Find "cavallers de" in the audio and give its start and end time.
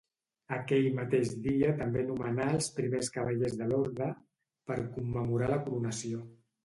3.19-3.67